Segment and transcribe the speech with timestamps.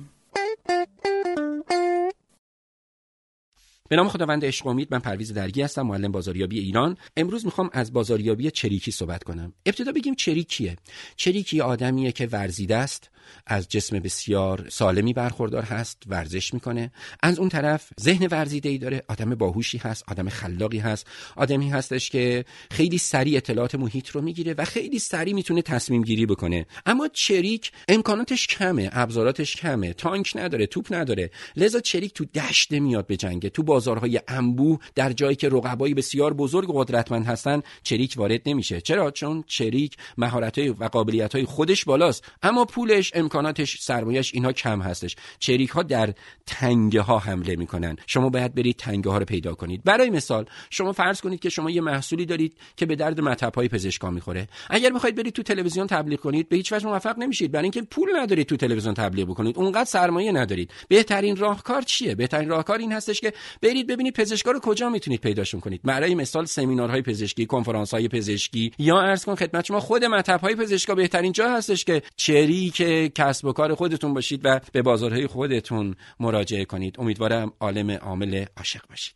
[3.88, 6.96] به نام خداوند عشق امید من پرویز درگی هستم معلم بازاریابی ایران.
[7.16, 9.52] امروز می‌خوام از بازاریابی چریکی صحبت کنم.
[9.66, 10.76] ابتدا بگیم چریک کیه
[11.16, 13.10] چریک یه آدمیه که ورزیده است.
[13.46, 16.92] از جسم بسیار سالمی برخوردار هست ورزش می‌کنه.
[17.22, 19.02] از اون طرف ذهن ورزیده ای داره.
[19.08, 21.06] آدم باهوشی هست آدم خلاقی هست.
[21.36, 26.26] آدمی هستش که خیلی سریع اطلاعات محیط رو می‌گیره و خیلی سریع می‌تونه تصمیم گیری
[26.26, 26.66] بکنه.
[26.86, 29.92] اما چریک امکاناتش کمه ابزاراتش کمه.
[29.92, 31.30] تانک نداره توپ نداره.
[31.56, 36.34] لذا چریک تو دشته میاد به جنگه تو بازارهای انبوه در جایی که رقبایی بسیار
[36.34, 38.80] بزرگ و قدرتمند هستن چریک وارد نمیشه.
[38.80, 42.24] چرا؟ چون چریک مهارت‌های و قابلیت‌های خودش بالاست.
[42.42, 45.16] اما پولش امکاناتش سرمایش اینها کم هستش.
[45.38, 46.14] چریک ها در
[46.46, 47.96] تنگه ها حمله می‌کنن.
[48.06, 49.84] شما باید برید تنگه ها رو پیدا کنید.
[49.84, 53.68] برای مثال شما فرض کنید که شما یه محصولی دارید که به درد مطب های
[53.68, 54.48] پزشکا می‌خوره.
[54.70, 57.52] اگر بخواید برید تو تلویزیون تبلیغ کنید به هیچ وجه موفق نمیشید.
[57.52, 59.58] برای اینکه پول ندارید تو تلویزیون تبلیغ بکنید.
[59.58, 60.70] اونقدر سرمایه ندارید.
[60.88, 63.32] بهترین راهکار چیه؟ بهترین راهکار این هستش که
[63.62, 65.80] برید ببینید پزشکا رو کجا می‌تونید پیداشون کنید.
[65.84, 70.54] برای مثال سمینارهای پزشکی کنفرانس های پزشکی یا عرض کن خدمت شما خود مطب های
[70.54, 75.94] پزشکا بهترین جا هستش که چریک کسب و کار خودتون باشید و به بازارهای خودتون
[76.20, 77.00] مراجعه کنید.
[77.00, 79.14] امیدوارم عالم عامل عاشق باشید.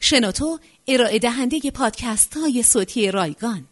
[0.00, 3.68] شنوتو ارائه دهنده پادکست های صوتی رایگان.